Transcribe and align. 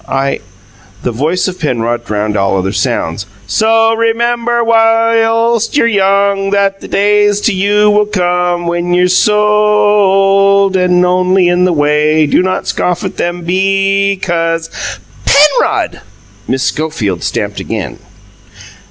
"I" 0.07 0.39
The 1.03 1.11
voice 1.11 1.47
of 1.47 1.59
Penrod 1.59 2.05
drowned 2.05 2.35
all 2.35 2.57
other 2.57 2.71
sounds. 2.71 3.27
"So 3.45 3.67
o 3.69 3.89
o 3.91 3.95
rem 3.95 4.17
mem 4.17 4.45
bur, 4.45 4.63
whi 4.63 4.75
i 5.21 5.23
ilst 5.23 5.77
you're 5.77 5.85
young, 5.85 6.49
That 6.49 6.79
the 6.81 6.87
day 6.87 7.27
a 7.27 7.29
ys 7.29 7.39
to 7.41 7.53
you 7.53 7.91
will 7.91 8.07
come, 8.07 8.65
When 8.65 8.95
you're 8.95 9.07
o 9.27 9.33
o 9.33 10.11
old 10.11 10.75
and 10.75 11.05
only 11.05 11.47
in 11.49 11.65
the 11.65 11.71
way, 11.71 12.25
Do 12.25 12.41
not 12.41 12.65
scoff 12.65 13.03
at 13.03 13.17
them 13.17 13.43
BEE 13.43 14.17
cause" 14.23 14.71
"PENROD!" 15.27 16.01
Miss 16.47 16.63
Schofield 16.63 17.21
stamped 17.21 17.59
again. 17.59 17.99